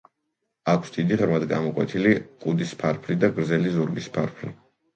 [0.71, 2.15] აქვს დიდი, ღრმად ამოკვეთილი
[2.47, 4.55] კუდის ფარფლი და გრძელი ზურგის ფარფლი.